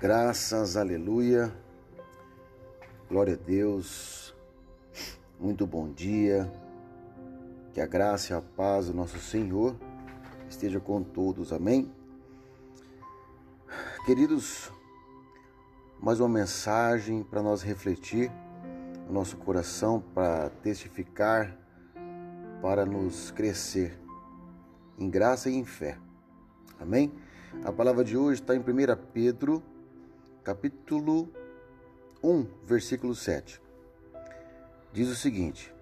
[0.00, 1.52] Graças, aleluia.
[3.06, 4.34] Glória a Deus.
[5.38, 6.50] Muito bom dia.
[7.74, 9.76] Que a graça e a paz do nosso Senhor
[10.48, 11.52] esteja com todos.
[11.52, 11.92] Amém.
[14.06, 14.72] Queridos,
[16.00, 18.32] mais uma mensagem para nós refletir
[19.06, 21.54] no nosso coração, para testificar,
[22.62, 24.00] para nos crescer
[24.98, 25.98] em graça e em fé.
[26.80, 27.12] Amém?
[27.62, 28.64] A palavra de hoje está em 1
[29.12, 29.62] Pedro
[30.42, 31.28] capítulo
[32.22, 33.60] 1, versículo 7.
[34.92, 35.72] Diz o seguinte: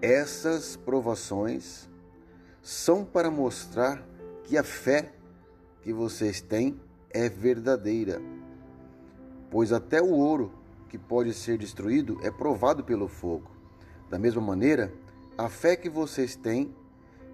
[0.00, 1.88] Essas provações
[2.62, 4.02] são para mostrar
[4.44, 5.12] que a fé
[5.82, 8.20] que vocês têm é verdadeira.
[9.50, 10.52] Pois até o ouro
[10.88, 13.50] que pode ser destruído é provado pelo fogo.
[14.08, 14.92] Da mesma maneira,
[15.36, 16.74] a fé que vocês têm,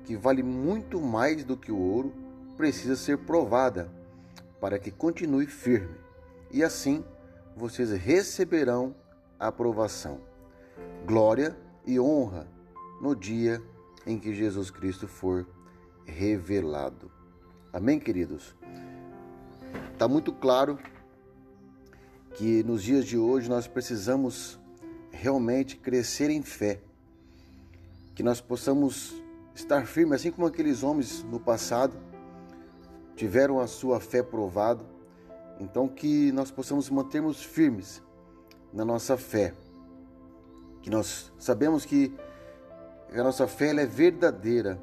[0.05, 2.13] que vale muito mais do que o ouro,
[2.57, 3.91] precisa ser provada
[4.61, 5.97] para que continue firme,
[6.51, 7.05] e assim
[7.57, 8.95] vocês receberão
[9.39, 10.21] a aprovação,
[11.07, 12.47] glória e honra
[13.01, 13.63] no dia
[14.07, 15.47] em que Jesus Cristo for
[16.05, 17.11] revelado.
[17.73, 18.55] Amém, queridos?
[19.93, 20.79] Está muito claro
[22.35, 24.59] que nos dias de hoje nós precisamos
[25.11, 26.81] realmente crescer em fé,
[28.15, 29.23] que nós possamos
[29.55, 31.99] estar firmes, assim como aqueles homens no passado
[33.17, 34.85] tiveram a sua fé provada.
[35.59, 38.03] Então que nós possamos mantermos firmes
[38.73, 39.55] na nossa fé.
[40.83, 42.15] Que nós sabemos que
[43.13, 44.79] a nossa fé é verdadeira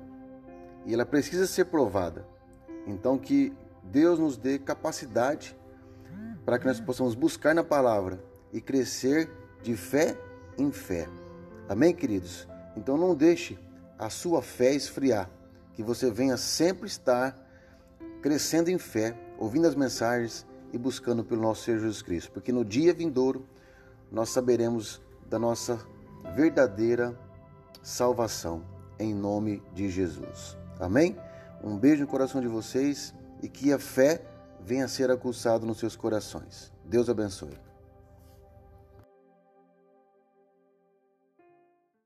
[0.86, 2.26] e ela precisa ser provada.
[2.88, 3.54] Então que
[3.84, 5.56] Deus nos dê capacidade
[6.44, 8.20] para que nós possamos buscar na palavra
[8.52, 9.30] e crescer
[9.62, 10.18] de fé
[10.58, 11.08] em fé.
[11.70, 12.48] Amém, queridos?
[12.76, 13.58] Então não deixe
[13.98, 15.30] a sua fé esfriar,
[15.74, 17.40] que você venha sempre estar
[18.24, 22.64] crescendo em fé, ouvindo as mensagens e buscando pelo nosso Senhor Jesus Cristo, porque no
[22.64, 23.46] dia vindouro
[24.10, 25.78] nós saberemos da nossa
[26.34, 27.20] verdadeira
[27.84, 28.64] salvação
[28.98, 30.58] em nome de Jesus.
[30.80, 31.18] Amém?
[31.62, 34.22] Um beijo no coração de vocês e que a fé
[34.66, 36.72] venha a ser acuçada nos seus corações.
[36.86, 37.73] Deus abençoe.